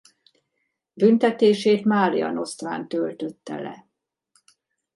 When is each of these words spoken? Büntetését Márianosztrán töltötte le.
Büntetését 0.93 1.85
Márianosztrán 1.85 2.87
töltötte 2.87 3.55
le. 3.59 3.87